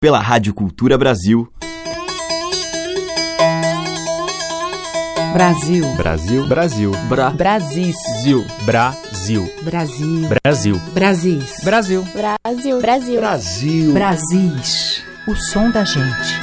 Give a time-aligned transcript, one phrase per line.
[0.00, 1.52] pela Rádio Cultura Brasil.
[5.32, 5.84] Brasil.
[5.96, 6.46] Brasil.
[6.46, 6.92] Brasil.
[7.08, 7.30] Bra.
[7.30, 7.92] Brasil.
[8.64, 9.48] Brasil.
[9.64, 10.22] Brasil.
[10.32, 10.80] Brasil.
[10.94, 11.44] Brasil.
[11.64, 12.02] Brasil.
[12.04, 12.80] Brasil.
[12.80, 13.20] Brasil.
[13.20, 13.92] Brasil.
[13.92, 15.02] Brasis.
[15.26, 16.38] O som da gente.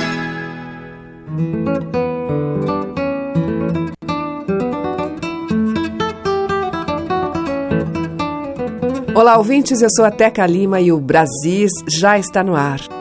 [9.15, 9.81] Olá, ouvintes.
[9.81, 12.94] Eu sou a Teca Lima e o Brasis já está no ar.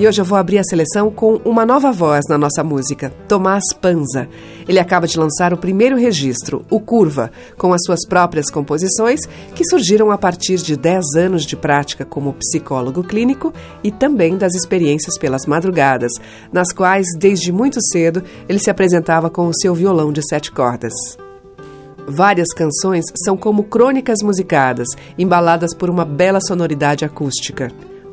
[0.00, 3.64] E hoje eu vou abrir a seleção com uma nova voz na nossa música, Tomás
[3.78, 4.26] Panza.
[4.66, 9.20] Ele acaba de lançar o primeiro registro, o Curva, com as suas próprias composições,
[9.54, 13.52] que surgiram a partir de 10 anos de prática como psicólogo clínico
[13.84, 16.12] e também das experiências pelas madrugadas,
[16.50, 20.94] nas quais, desde muito cedo, ele se apresentava com o seu violão de sete cordas.
[22.08, 24.88] Várias canções são como crônicas musicadas,
[25.18, 27.70] embaladas por uma bela sonoridade acústica.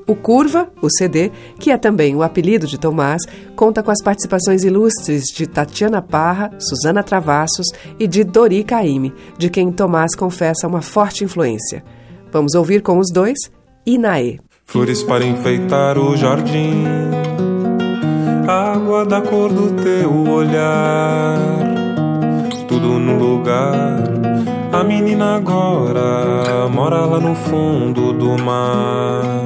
[0.07, 3.21] O Curva, o CD, que é também o apelido de Tomás,
[3.57, 7.67] conta com as participações ilustres de Tatiana Parra, Susana Travassos
[7.99, 11.83] e de Dori Caymmi, de quem Tomás confessa uma forte influência.
[12.31, 13.37] Vamos ouvir com os dois
[13.85, 14.39] Inaê.
[14.63, 16.85] Flores para enfeitar o jardim,
[18.47, 21.37] água da cor do teu olhar,
[22.67, 24.03] tudo no lugar.
[24.71, 29.45] A menina agora mora lá no fundo do mar.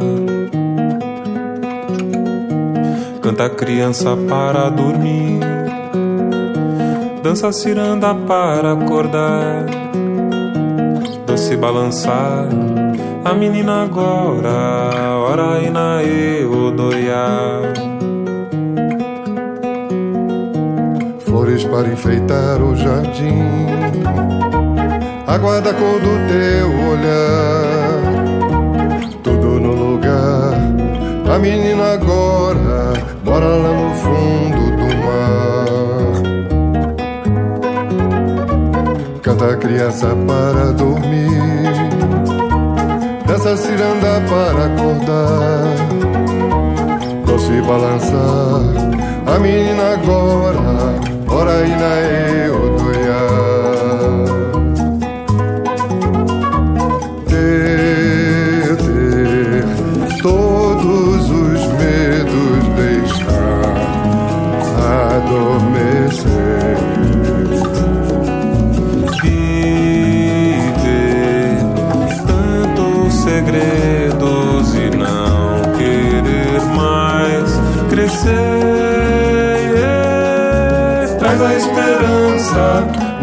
[3.32, 5.40] Canta a criança para dormir,
[7.24, 9.68] dança ciranda para acordar,
[11.26, 12.50] doce balançar.
[13.24, 17.62] A menina agora, ora inaê odoiá.
[21.26, 23.48] Flores para enfeitar o jardim,
[25.26, 28.02] água da cor do teu olhar,
[29.24, 30.52] tudo no lugar.
[31.34, 32.61] A menina agora
[33.42, 36.16] mora lá no fundo do mar.
[39.22, 41.32] Canta criança para dormir,
[43.26, 45.76] dança ciranda para acordar,
[47.26, 48.62] doce balançar.
[49.26, 50.60] A menina agora,
[51.28, 52.81] ora inaê odoiá.
[52.81, 52.81] Ter,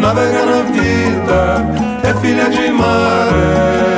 [0.09, 1.39] navega na vida,
[2.03, 3.97] é filha de maré.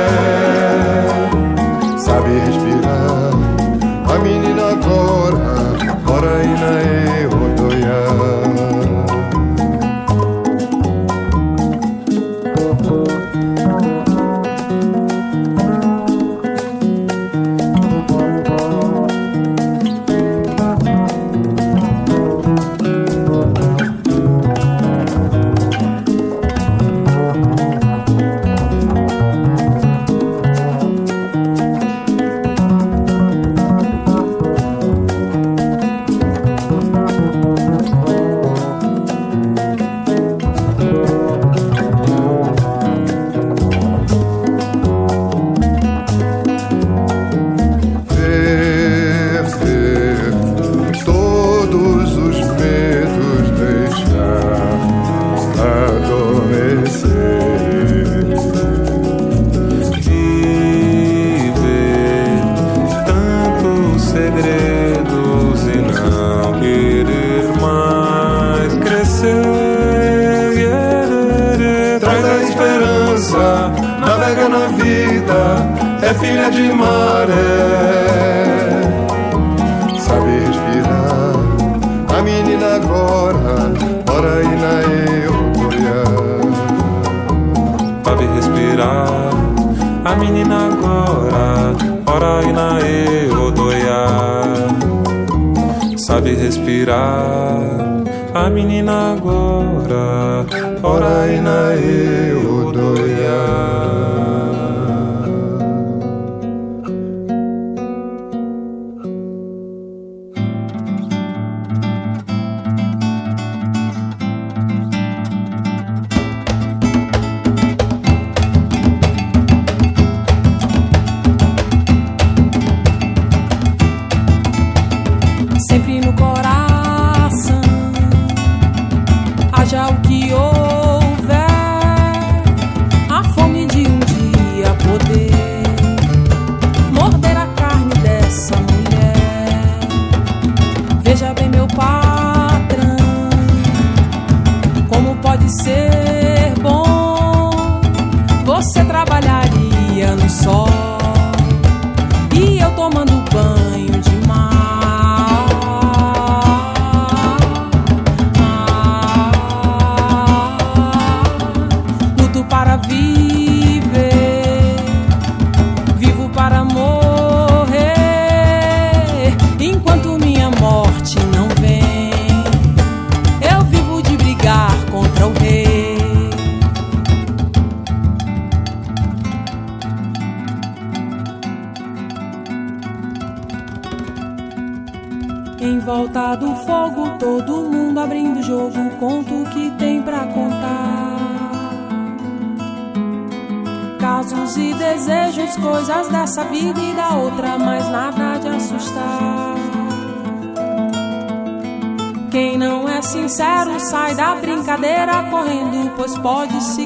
[204.35, 206.85] brincadeira correndo, pois pode se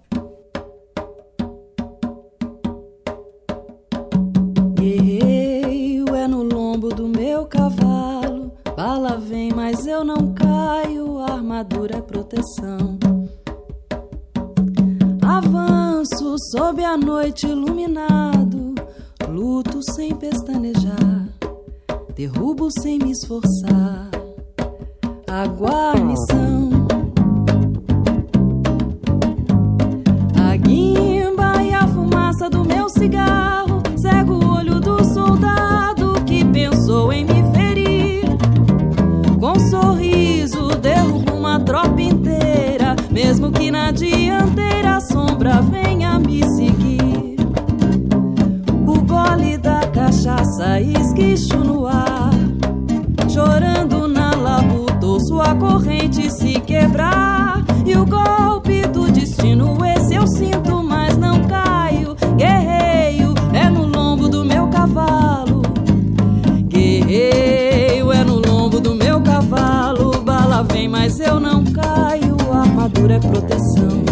[73.31, 74.03] proteção.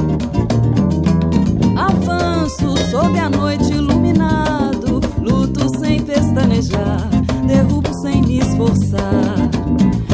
[1.75, 7.09] Avanço sob a noite iluminado, luto sem pestanejar,
[7.45, 9.35] derrubo sem me esforçar.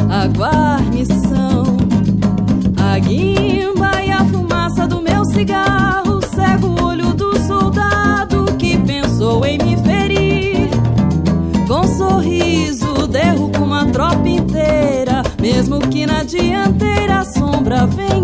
[0.09, 1.77] A guarnição,
[2.77, 9.45] a guimba e a fumaça do meu cigarro cego o olho do soldado que pensou
[9.45, 10.69] em me ferir.
[11.67, 18.14] Com sorriso derrubo uma tropa inteira, mesmo que na dianteira a sombra venha.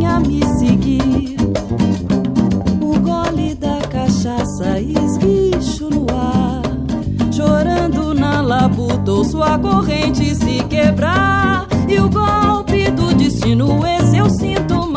[9.31, 11.65] sua corrente se quebrar.
[11.87, 14.90] E o golpe do destino, é esse eu sinto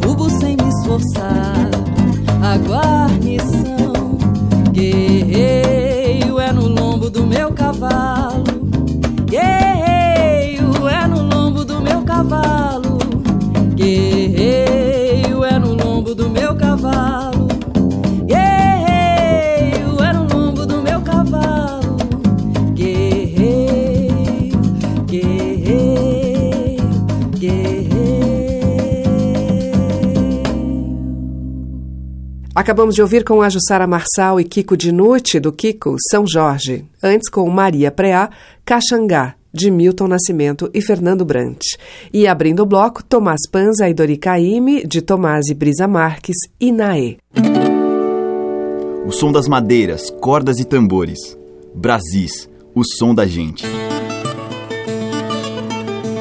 [0.00, 1.70] Derrubo sem me esforçar.
[2.42, 4.16] A guarnição,
[4.70, 8.27] guerreiro é no lombo do meu cavalo.
[32.58, 36.84] Acabamos de ouvir com a Jussara Marçal e Kiko Dinucci, do Kiko, São Jorge.
[37.00, 38.30] Antes com Maria Preá,
[38.64, 41.60] Caxangá, de Milton Nascimento e Fernando Brant.
[42.12, 44.18] E abrindo o bloco, Tomás Panza e Dori
[44.88, 47.18] de Tomás e Brisa Marques e Naê.
[49.06, 51.38] O som das madeiras, cordas e tambores.
[51.72, 53.64] Brasis, o som da gente.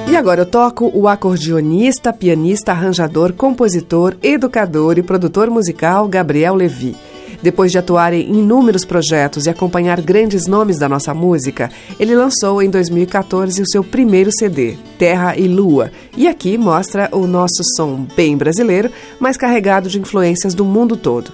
[0.09, 6.95] E agora eu toco o acordeonista, pianista, arranjador, compositor, educador e produtor musical Gabriel Levi.
[7.43, 12.61] Depois de atuar em inúmeros projetos e acompanhar grandes nomes da nossa música, ele lançou
[12.63, 18.07] em 2014 o seu primeiro CD, Terra e Lua, e aqui mostra o nosso som
[18.15, 21.31] bem brasileiro, mas carregado de influências do mundo todo.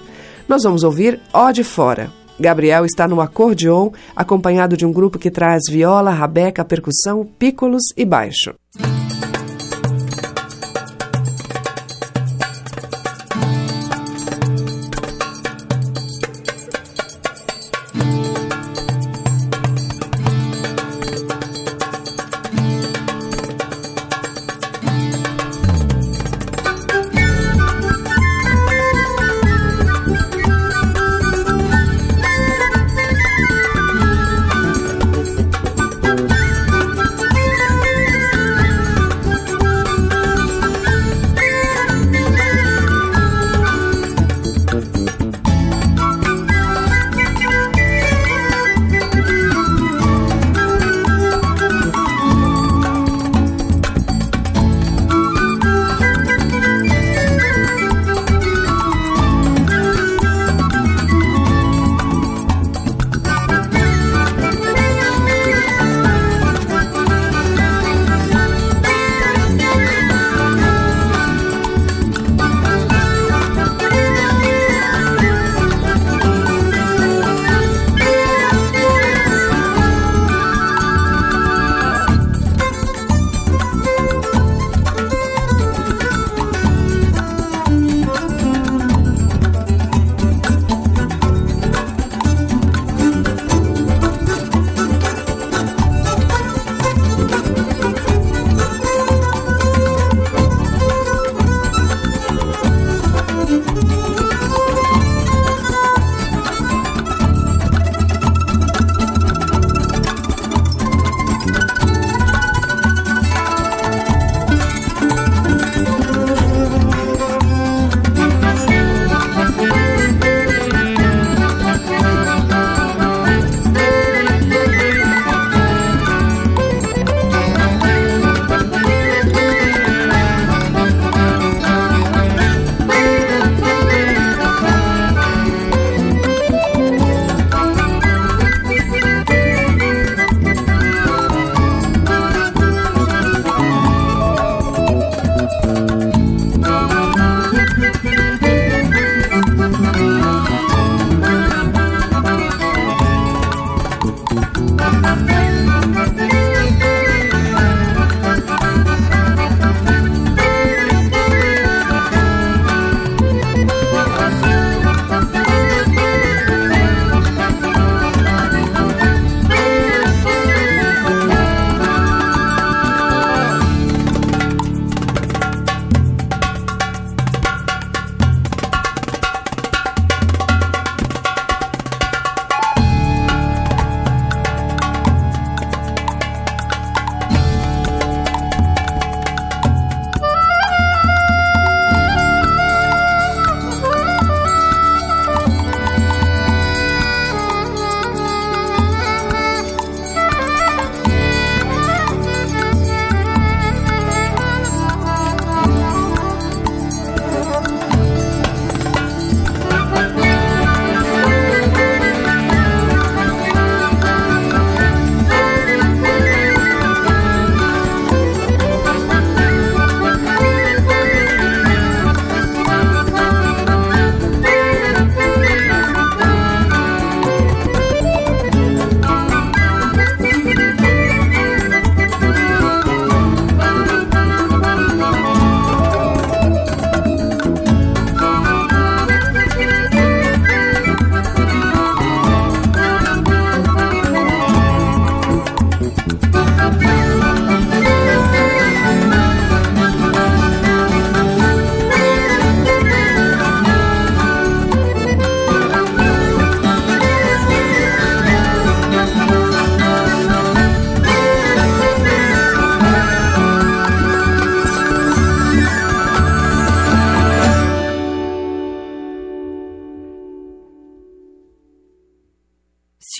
[0.48, 2.23] Nós vamos ouvir Ó de Fora.
[2.38, 8.04] Gabriel está no acordeon, acompanhado de um grupo que traz viola, rabeca, percussão, pícolos e
[8.04, 8.54] baixo.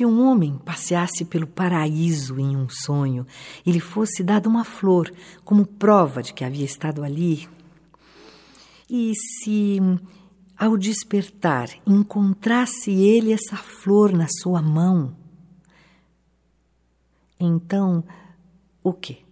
[0.05, 3.27] Homem passeasse pelo paraíso em um sonho
[3.65, 5.13] e lhe fosse dada uma flor
[5.45, 7.49] como prova de que havia estado ali?
[8.89, 9.79] E se,
[10.57, 15.17] ao despertar, encontrasse ele essa flor na sua mão?
[17.41, 18.05] Então,
[18.83, 19.24] o quê?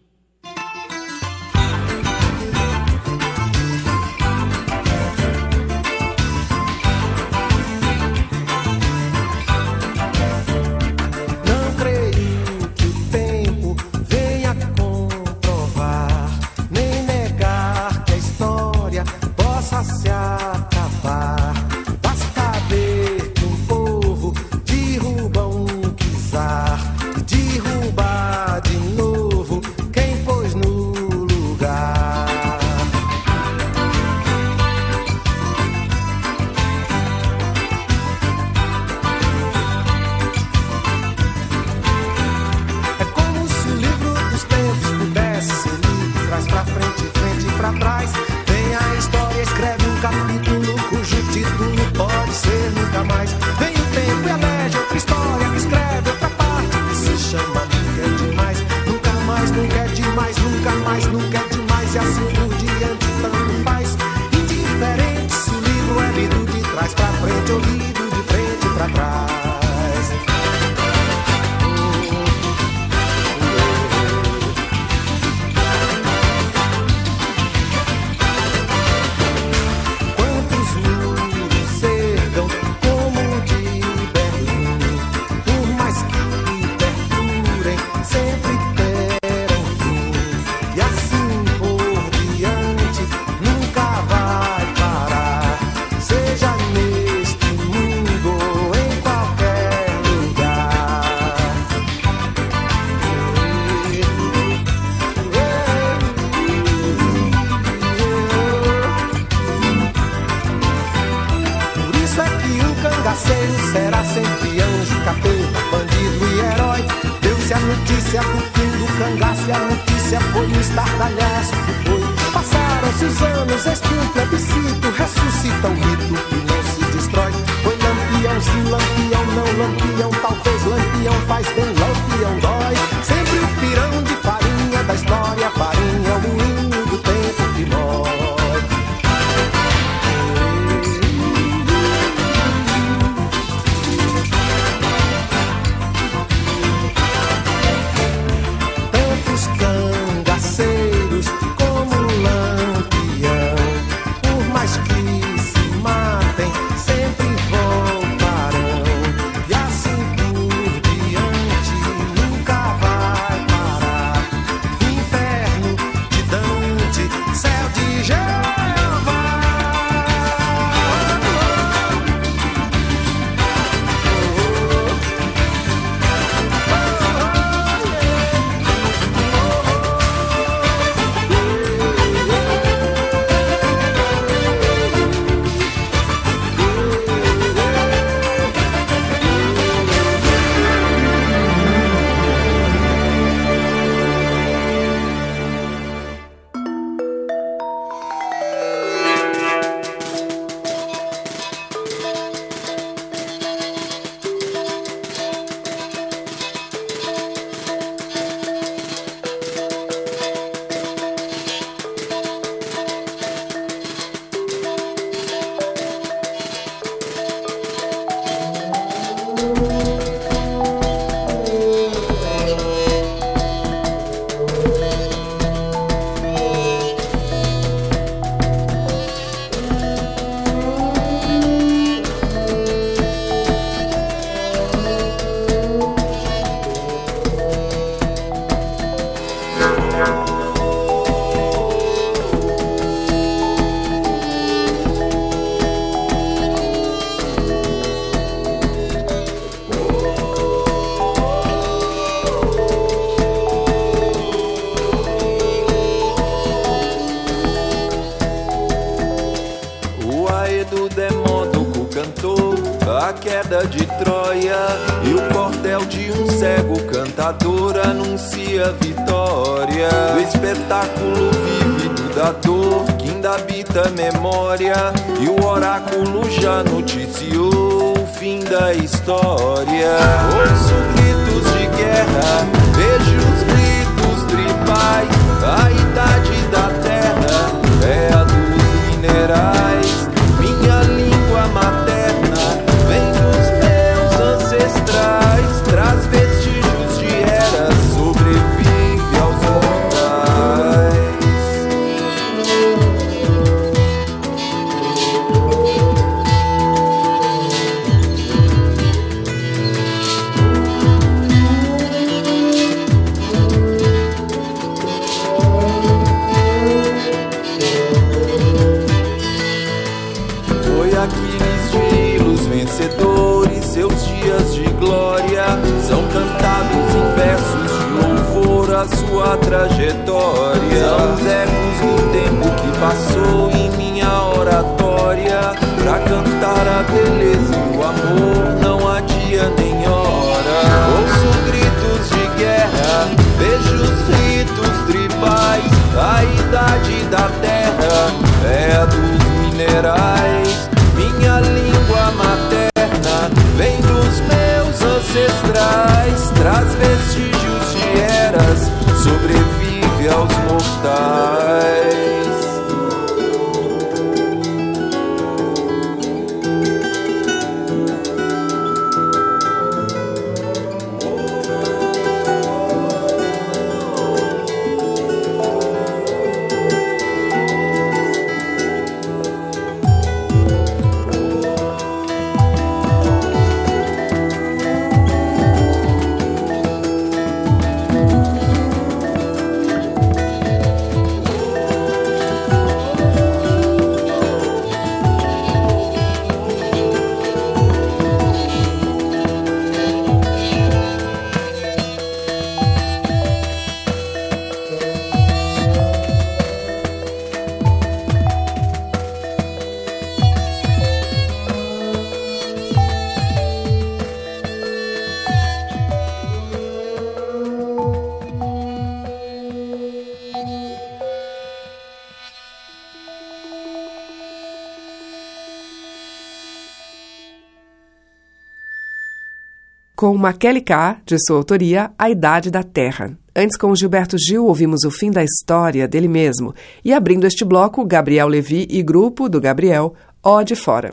[430.02, 433.16] Com Maquele K, de sua autoria, A Idade da Terra.
[433.36, 436.52] Antes, com Gilberto Gil, ouvimos o fim da história dele mesmo.
[436.84, 440.92] E abrindo este bloco, Gabriel Levi e grupo do Gabriel, Ó de Fora.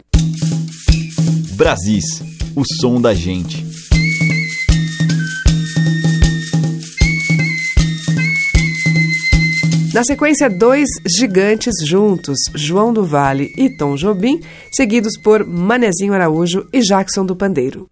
[1.56, 2.22] Brasis,
[2.56, 3.66] o som da gente.
[9.92, 14.40] Na sequência, dois gigantes juntos, João do Vale e Tom Jobim,
[14.72, 17.88] seguidos por Manezinho Araújo e Jackson do Pandeiro.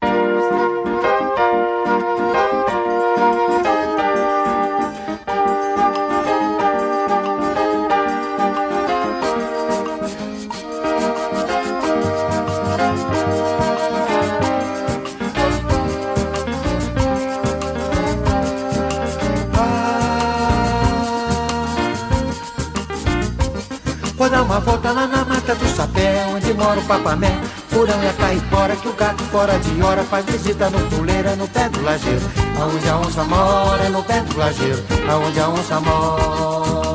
[26.88, 27.32] Papamé.
[27.70, 31.48] Furão e a caipora, que o gato fora de hora faz visita no puleira, no
[31.48, 32.26] pé do lajeiro.
[32.60, 34.84] Aonde a onça mora, é no pé do lajeiro.
[35.08, 36.88] Aonde a onça mora.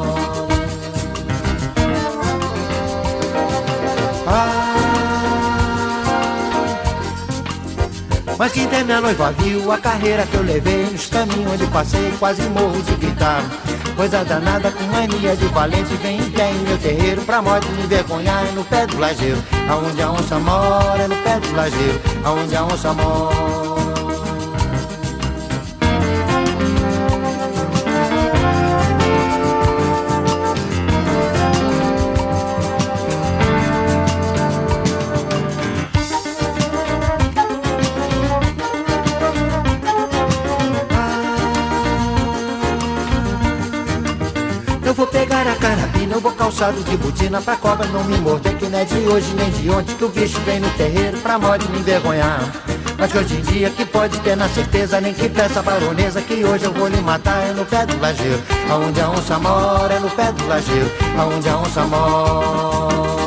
[8.43, 12.13] Mas quem tem minha noiva viu a carreira que eu levei nos caminhos onde passei,
[12.19, 13.41] quase morro de gritar.
[13.97, 18.45] Coisa danada com mania de valente, vem e tem meu terreiro pra morte me envergonhar
[18.47, 19.43] é no pé do lajeiro.
[19.69, 23.52] Aonde a onça mora é no pé do lajeiro, aonde a onça mora.
[46.13, 49.35] Eu vou calçado de botina pra cobra não me morder, que não é de hoje
[49.35, 52.41] nem de ontem que o bicho vem no terreiro pra morte me envergonhar.
[52.99, 56.65] Mas hoje em dia que pode ter na certeza, nem que peça baronesa, que hoje
[56.65, 58.43] eu vou lhe matar é no pé do lajeiro.
[58.71, 63.22] Aonde a onça mora é no pé do lajeiro, aonde a onça mora.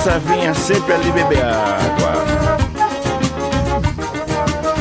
[0.00, 2.24] A onça vinha sempre ali beber água.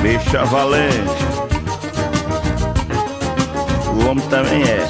[0.02, 1.26] Bicha valente,
[3.86, 4.88] o homem também é.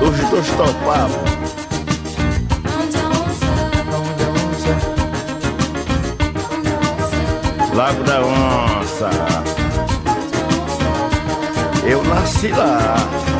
[0.00, 1.22] Os dois topavam.
[7.74, 9.10] Lago da Onça.
[11.84, 13.31] Eu nasci lá.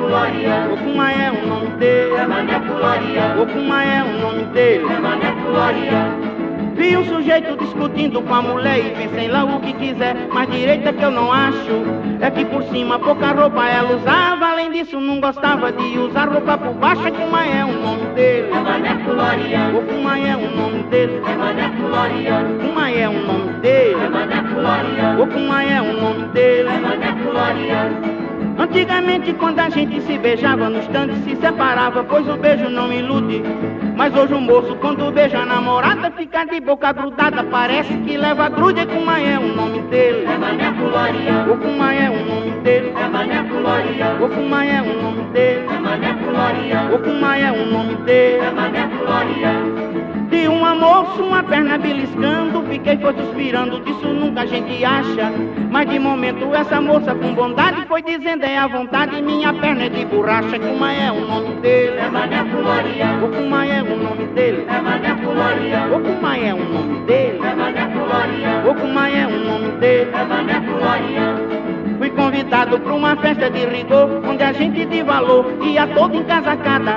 [0.00, 0.68] Fularia.
[0.72, 2.14] Ocumá é o nome dele.
[2.14, 4.84] É Mané é o nome dele.
[4.84, 5.30] É Mané.
[6.74, 10.94] Vi um sujeito discutindo com a mulher e pensei lá o que quiser, mas direita
[10.94, 11.84] que eu não acho
[12.20, 16.56] é que por cima pouca roupa ela usava, além disso não gostava de usar roupa
[16.56, 18.48] por baixo, é Kuma é o nome dele.
[18.50, 18.94] É Mané.
[19.74, 21.20] O Kuma é o nome dele.
[21.26, 21.68] É Mané.
[21.68, 24.00] Kuma é o nome dele.
[24.02, 25.22] É Mané.
[25.22, 26.68] O Kuma é o nome dele.
[26.68, 28.09] É Mané.
[28.60, 33.42] Antigamente, quando a gente se beijava no estande, se separava, pois o beijo não ilude.
[33.96, 38.50] Mas hoje o moço, quando beija a namorada, fica de boca grudada, parece que leva
[38.50, 38.84] grude.
[38.84, 40.26] Kumaé é o nome dele.
[40.26, 40.68] É Mané.
[41.50, 42.92] O Kumaé é o nome dele.
[42.94, 44.16] É Mané Fularia.
[44.20, 45.64] O Kumaé é o nome dele.
[45.66, 46.94] É Mané Fularia.
[46.94, 48.44] O Kumaé é o nome dele.
[48.44, 49.89] É Mané Fularia.
[50.40, 55.30] De uma moça, uma perna beliscando, fiquei foi suspirando, disso nunca a gente acha.
[55.70, 59.88] Mas de momento essa moça com bondade foi dizendo é à vontade, minha perna é
[59.90, 61.98] de borracha, Kuma é o nome dele.
[61.98, 63.06] É Mané Fularia.
[63.22, 64.64] O Kuma é o nome dele.
[64.66, 65.86] É Mané Fularia.
[65.94, 67.38] O Kuma é o nome dele.
[67.44, 68.70] É Mané Fularia.
[68.70, 70.10] O Kuma é o nome dele.
[70.10, 71.49] É Mané Fularia.
[72.00, 76.96] Fui convidado para uma festa de rigor, onde a gente de valor ia todo encasacada.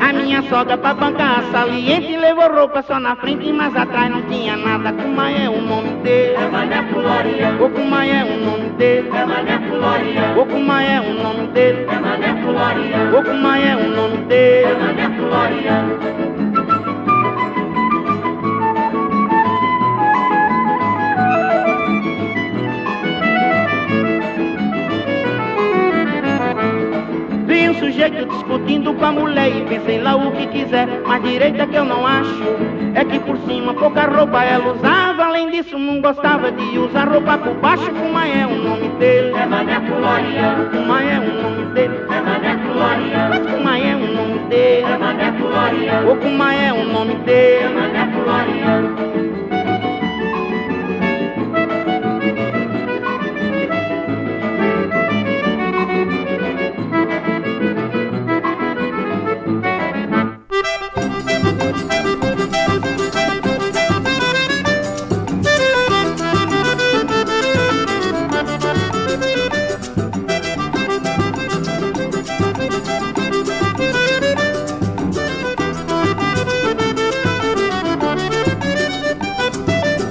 [0.00, 4.22] A minha sogra pra bancar a saliente levou roupa só na frente, mas atrás não
[4.22, 4.90] tinha nada.
[4.94, 6.34] Kuma é o nome dele.
[6.34, 7.56] É Mané Fularia.
[7.60, 9.10] O Kuma é o nome dele.
[9.12, 10.40] É Mané Fularia.
[10.40, 11.86] O Kuma é o nome dele.
[11.86, 13.18] É Mané Fularia.
[13.18, 14.64] O Kuma é o nome dele.
[14.64, 16.27] É Mané Fularia.
[27.68, 31.66] Vi um sujeito discutindo com a mulher e pensei lá o que quiser, mas direita
[31.66, 32.42] que eu não acho
[32.94, 37.36] é que por cima pouca roupa ela usava, além disso não gostava de usar roupa
[37.36, 37.90] por baixo.
[37.90, 39.34] Kuma é o nome dele.
[39.36, 40.70] É Mané Fularia.
[40.70, 41.94] Kuma é o nome dele.
[42.10, 42.58] É Mané.
[43.28, 44.86] Mas Kuma é o nome dele.
[44.86, 46.10] É Mané Fularia.
[46.10, 47.64] O Kuma é o nome dele.
[47.64, 49.07] É Mané.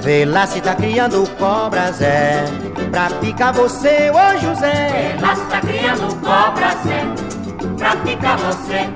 [0.08, 2.42] Vê lá se tá criando cobras, é.
[2.90, 5.16] Pra picar você, ô José.
[5.18, 7.76] Vê lá se tá criando cobras, é.
[7.76, 8.88] Pra picar você.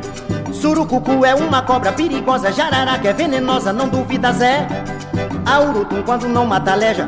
[0.54, 4.66] Surucucu é uma cobra perigosa Jararaca é venenosa, não duvida Zé.
[5.44, 7.06] A urutum quando não mata leja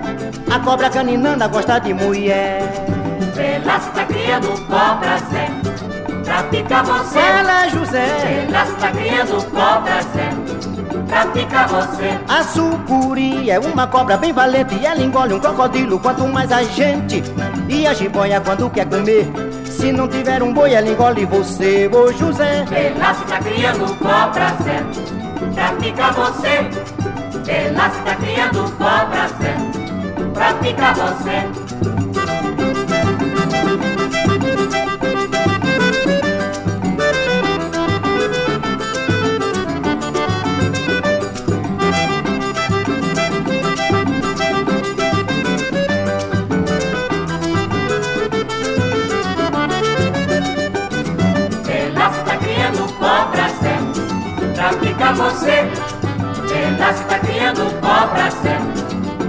[0.52, 2.60] A cobra caninanda gosta de mulher.
[3.34, 5.48] Vê lá se tá criando cobras, é.
[6.24, 7.18] Pra picar você.
[7.18, 8.46] Fala José.
[8.46, 10.63] Vê lá se tá criando cobras, é
[11.14, 12.18] pra picar você.
[12.28, 16.64] A sucuri é uma cobra bem valente e ela engole um crocodilo quanto mais a
[16.64, 17.22] gente.
[17.68, 19.30] E a jiboia quando quer comer.
[19.64, 22.64] Se não tiver um boi, ela engole você, ô José.
[22.70, 24.82] Ela está criando cobra, Zé,
[25.54, 26.70] pra picar você.
[27.46, 29.56] Ela está criando cobra, Zé,
[30.32, 31.63] pra picar você.
[54.84, 55.66] Picar você.
[56.54, 58.28] Ela está criando cobra,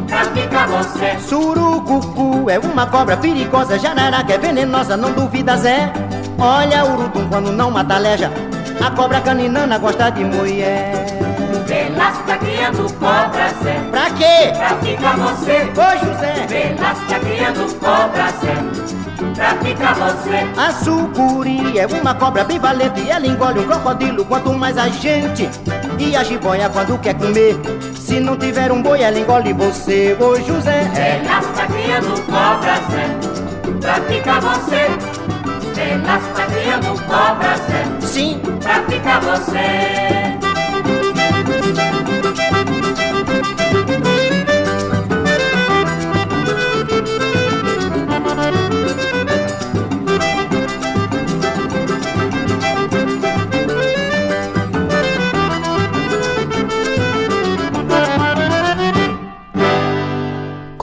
[0.08, 1.18] pra picar você.
[1.20, 5.92] Surucucu é uma cobra perigosa, jararaca é venenosa, não duvida Zé.
[6.38, 8.32] Olha o urutum quando não mata leja,
[8.86, 11.06] a cobra caninana gosta de mulher.
[11.66, 13.80] Está criando cobra, Zé.
[13.92, 14.52] Pra quê?
[14.58, 15.72] Pra picar você.
[15.72, 16.72] Ô José.
[16.72, 19.05] Está criando cobra, Zé
[19.36, 20.46] pra picar você.
[20.58, 25.50] A sucuri é uma cobra bem valente, ela engole um crocodilo quanto mais a gente.
[25.98, 27.56] E a jiboia quando quer comer,
[27.96, 30.90] Se não tiver um boi, ela engole você, ô José.
[30.96, 33.08] Ela está criando cobra, Zé,
[33.82, 34.88] pra ficar você.
[35.82, 40.36] Ela está criando cobra, Zé, sim, pra ficar você.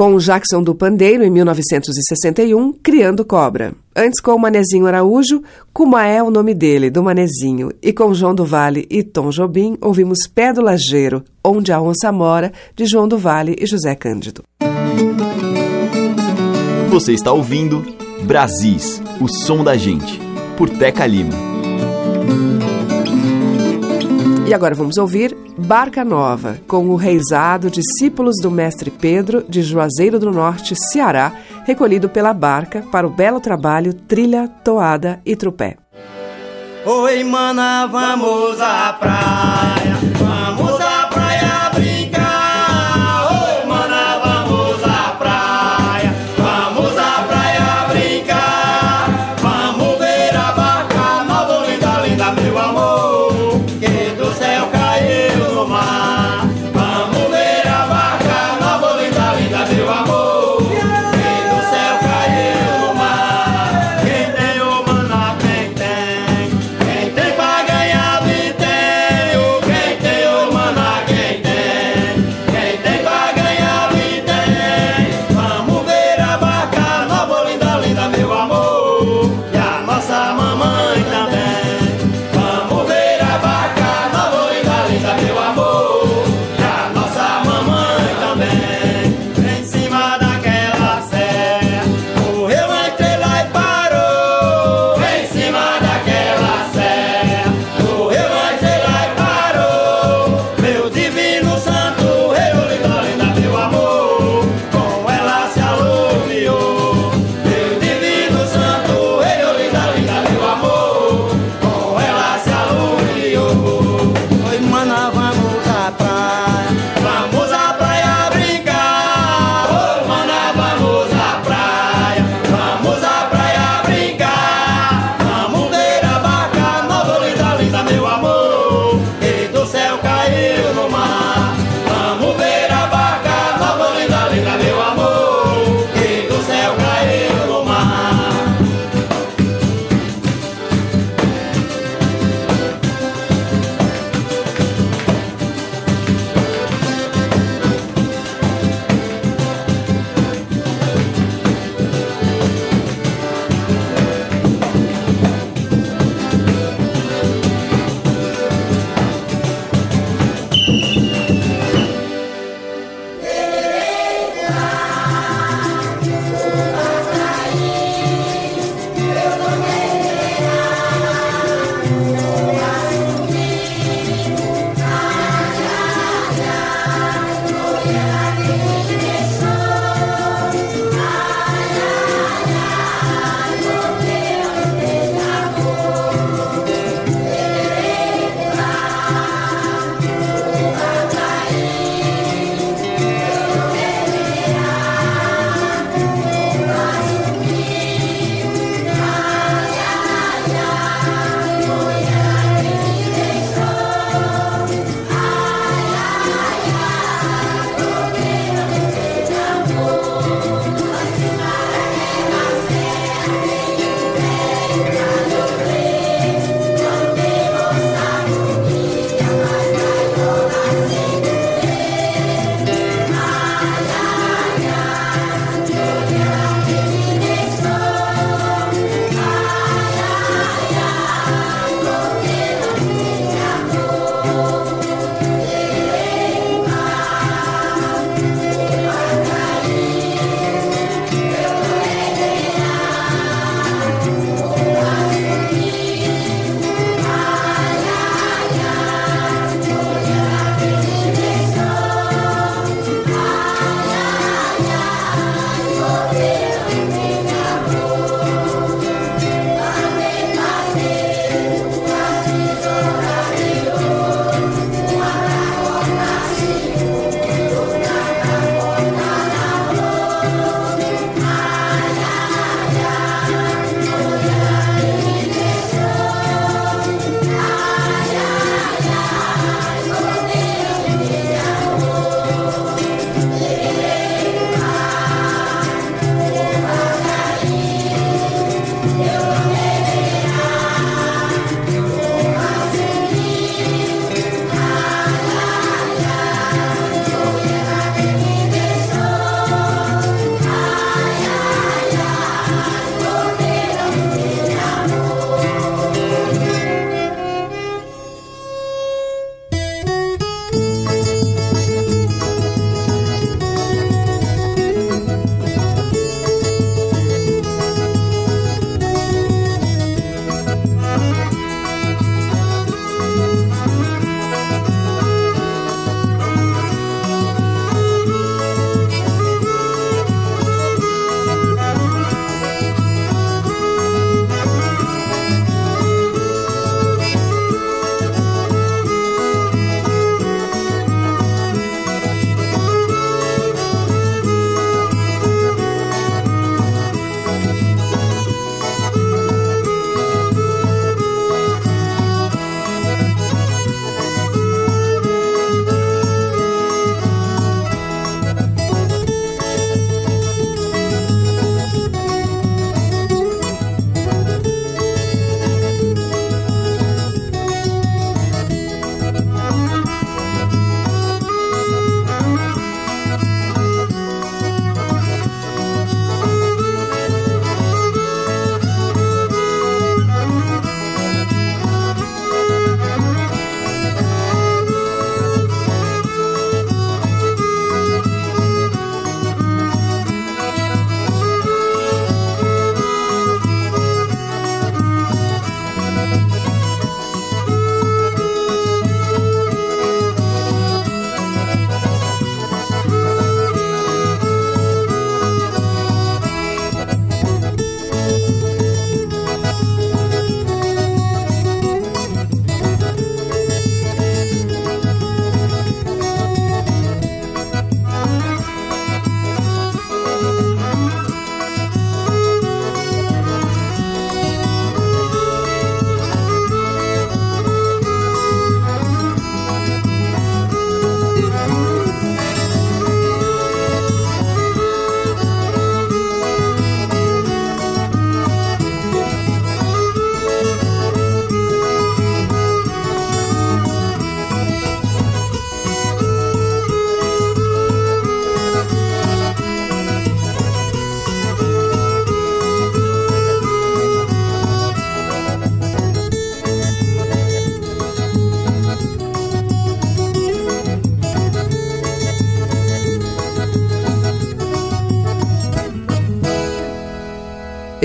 [0.02, 3.72] Com Jackson do Pandeiro em 1961, Criando Cobra.
[3.94, 7.70] Antes com o Manezinho Araújo, Cumaé é o nome dele, do Manezinho.
[7.80, 12.10] E com João do Vale e Tom Jobim, ouvimos Pé do Lajeiro, Onde a Onça
[12.10, 14.42] Mora, de João do Vale e José Cândido.
[16.90, 17.86] Você está ouvindo
[18.24, 20.20] Brasis, o som da gente,
[20.56, 21.30] por Teca Lima.
[24.46, 30.18] E agora vamos ouvir Barca Nova, com o reizado Discípulos do Mestre Pedro, de Juazeiro
[30.18, 31.32] do Norte, Ceará,
[31.64, 35.76] recolhido pela barca para o belo trabalho Trilha, Toada e Trupé.
[36.84, 39.31] Oi, mana, vamos à praia,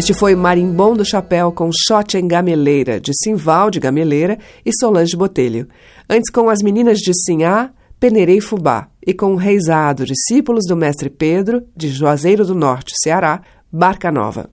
[0.08, 5.18] Este foi Marimbom do Chapéu com Shot em Gameleira, de Simval de Gameleira e Solange
[5.18, 5.68] Botelho.
[6.10, 8.88] Antes com As Meninas de Sinhá, Peneirei Fubá.
[9.06, 14.50] E com Reisado, discípulos do Mestre Pedro, de Juazeiro do Norte, Ceará, Barca Nova.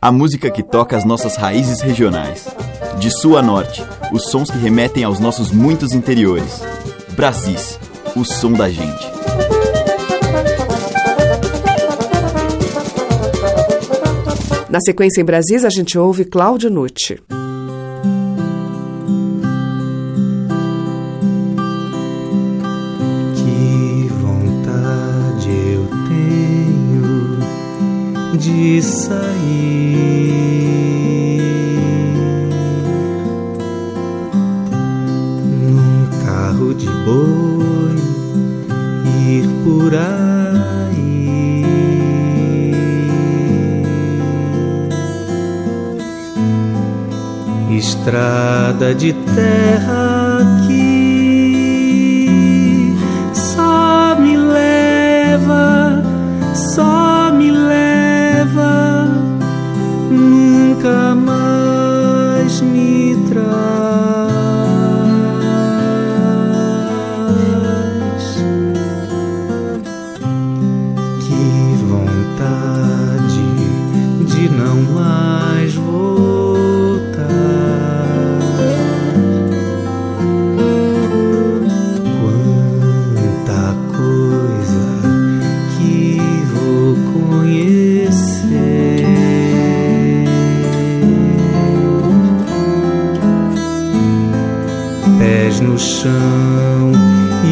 [0.00, 2.48] A música que toca as nossas raízes regionais.
[2.98, 6.62] De sul a norte, os sons que remetem aos nossos muitos interiores.
[7.10, 7.78] Brasis,
[8.16, 9.49] o som da gente.
[14.70, 17.18] Na sequência em Brasis, a gente ouve Cláudio Nucci.
[23.34, 27.40] Que vontade eu tenho
[28.38, 29.79] de sair
[48.10, 50.19] Estrada de terra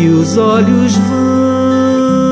[0.01, 2.29] e os olhos vão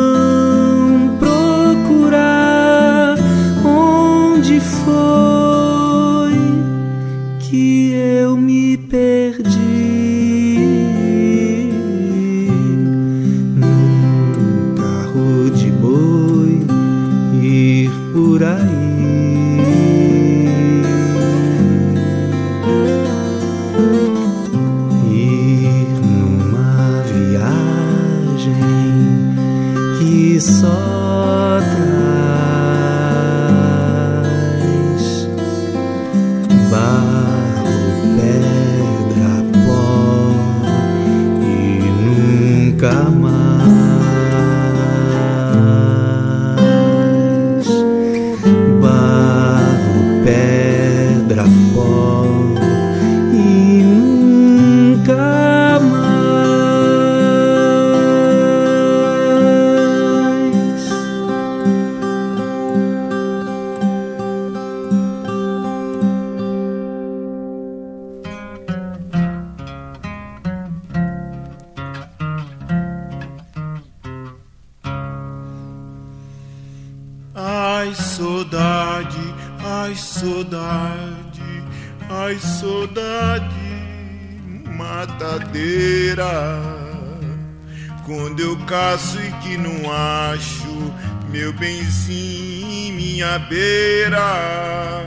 [1.18, 3.16] procurar
[3.64, 4.95] onde foi
[93.48, 95.06] beira.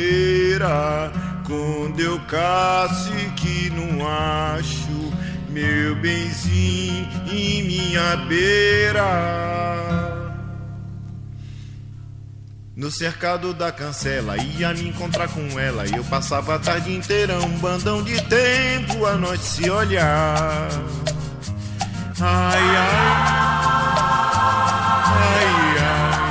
[1.46, 5.14] Quando eu caço e que não acho
[5.50, 10.05] meu benzinho em minha beira.
[12.76, 15.86] No cercado da cancela, ia me encontrar com ela.
[15.88, 20.68] Eu passava a tarde inteira, um bandão de tempo a nós se olhar.
[22.20, 23.16] Ai, ai,
[25.08, 25.46] ai,
[25.80, 26.28] ai,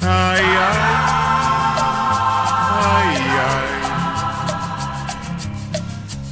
[0.00, 0.98] ai, ai.
[2.80, 3.16] Ai,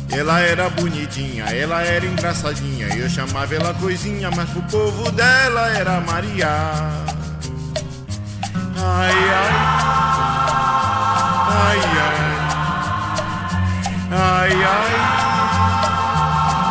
[0.09, 0.19] ai.
[0.19, 2.87] Ela era bonitinha, ela era engraçadinha.
[2.97, 7.16] Eu chamava ela coisinha, mas pro povo dela era Maria.
[8.87, 9.55] Ai, ai.
[11.59, 12.21] Ai, ai.
[14.13, 14.95] Ai, ai.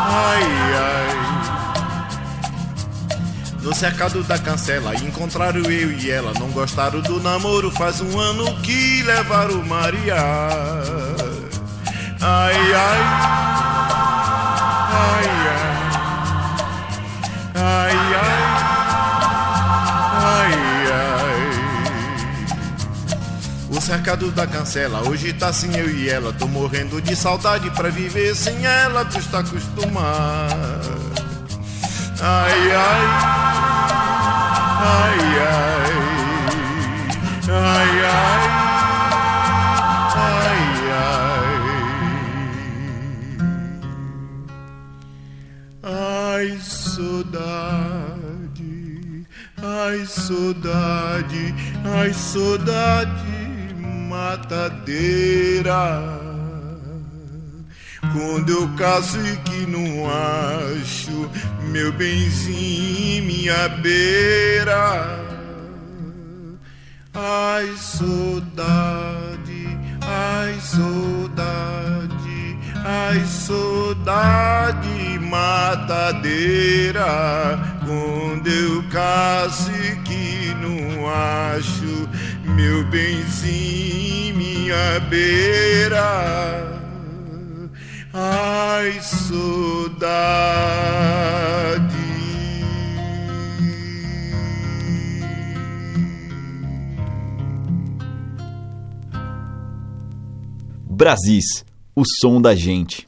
[0.07, 0.45] Ai,
[0.84, 1.11] ai.
[3.61, 6.32] No cercado da cancela, encontraram eu e ela.
[6.39, 10.16] Não gostaram do namoro, faz um ano que levaram Maria.
[12.22, 12.99] Ai, ai.
[14.91, 15.76] Ai, ai.
[17.57, 17.95] Ai,
[23.86, 25.08] cercado da cancela.
[25.08, 26.34] Hoje tá assim eu e ela.
[26.34, 29.06] Tô morrendo de saudade pra viver sem ela.
[29.06, 30.90] Tu está acostumado.
[32.20, 33.06] Ai, ai.
[34.82, 35.94] Ai, ai.
[37.48, 38.50] Ai, ai.
[40.16, 40.58] Ai,
[40.92, 41.36] ai.
[45.84, 48.16] Ai, saudade.
[49.62, 51.54] Ai, saudade.
[51.86, 53.45] Ai, saudade
[54.16, 55.84] matadeira.
[58.13, 61.30] Quando eu caso e que não acho
[61.72, 65.20] meu benzinho minha beira.
[67.13, 69.68] Ai, saudade,
[70.01, 77.05] ai, saudade, ai, saudade matadeira.
[77.86, 81.75] Quando eu caso e que não acho
[82.56, 84.16] meu benzinho
[84.66, 86.64] minha beira.
[88.14, 90.26] Ai, saudade.
[100.89, 103.08] Brasis, o som da gente.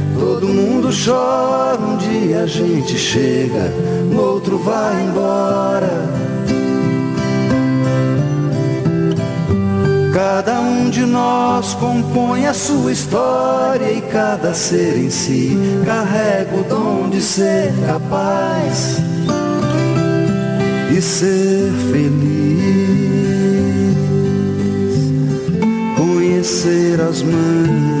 [0.21, 3.73] todo mundo chora um dia, a gente chega,
[4.11, 5.89] no outro vai embora.
[10.13, 16.63] Cada um de nós compõe a sua história e cada ser em si carrega o
[16.65, 18.97] dom de ser capaz
[20.95, 22.91] e ser feliz.
[25.97, 28.00] Conhecer as manhas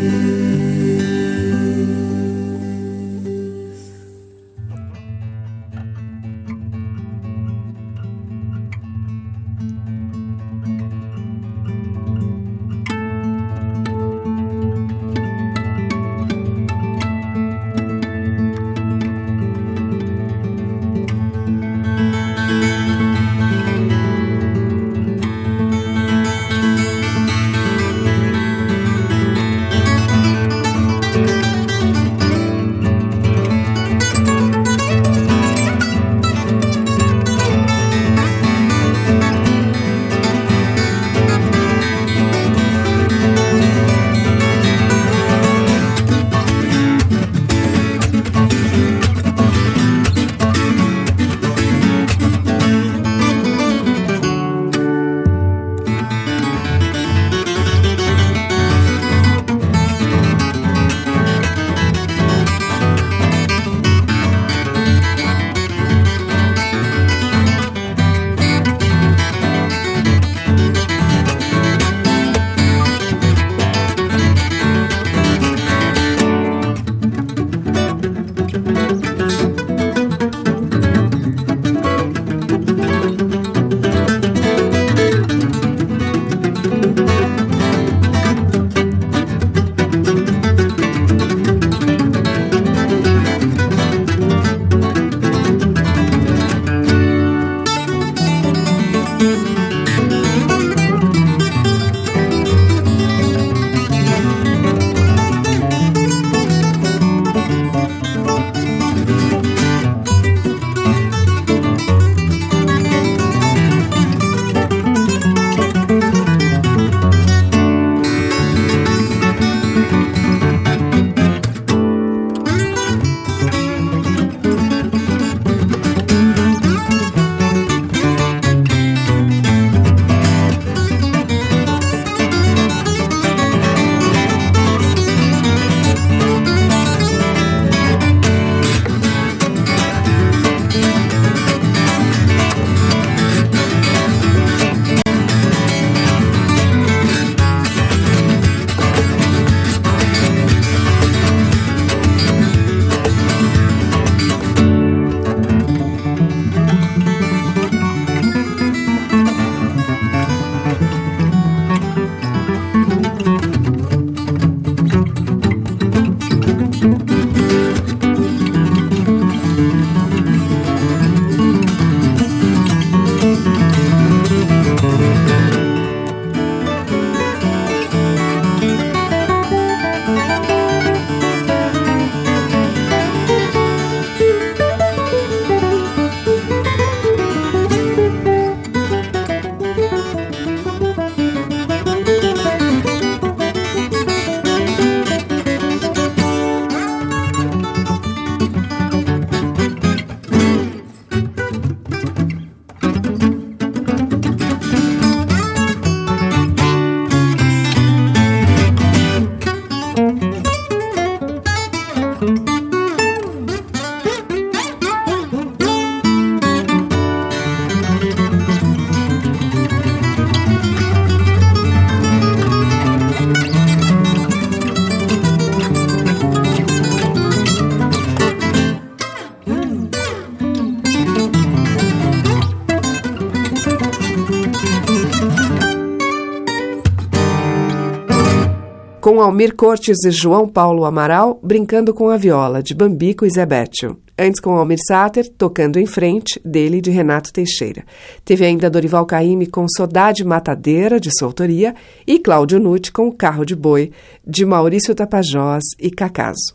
[239.21, 243.97] Almir Cortes e João Paulo Amaral brincando com a viola, de Bambico e Zebetio.
[244.17, 247.83] Antes com Almir Sater, tocando em frente, dele de Renato Teixeira.
[248.23, 251.73] Teve ainda Dorival Caymmi com Saudade Matadeira, de sua autoria,
[252.05, 253.91] e Cláudio Nutti com Carro de Boi,
[254.25, 256.53] de Maurício Tapajós e Cacaso.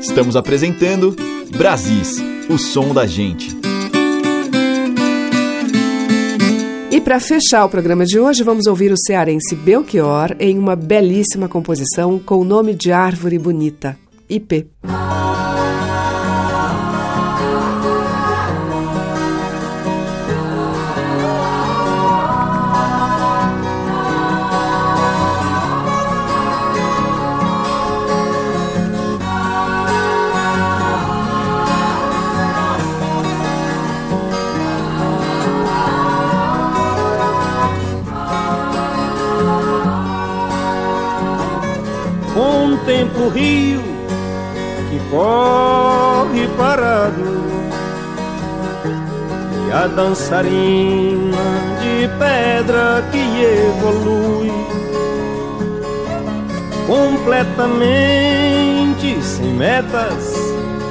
[0.00, 1.14] Estamos apresentando
[1.56, 2.16] Brasis,
[2.48, 3.75] o som da gente.
[7.06, 12.18] Para fechar o programa de hoje, vamos ouvir o cearense Belchior em uma belíssima composição
[12.18, 13.96] com o nome de Árvore Bonita,
[14.28, 14.66] IP.
[49.88, 51.36] Dançarina
[51.80, 54.52] de pedra que evolui
[56.86, 57.86] completamente
[59.22, 60.34] sem metas,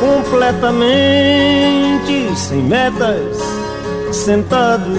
[0.00, 3.38] completamente sem metas,
[4.10, 4.90] sentado.